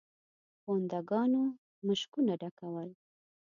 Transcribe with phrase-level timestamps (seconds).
[0.61, 1.43] پونده ګانو
[1.85, 2.89] مشکونه ډکول.